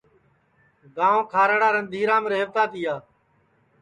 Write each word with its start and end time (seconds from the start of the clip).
گانٚو 0.95 1.21
کھارڑارندھیرام 1.31 2.23
ریہوتا 2.31 2.63
تِیا 2.71 2.95